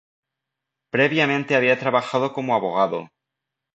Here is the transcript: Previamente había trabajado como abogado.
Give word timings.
Previamente 0.89 1.55
había 1.55 1.77
trabajado 1.77 2.33
como 2.33 2.55
abogado. 2.55 3.11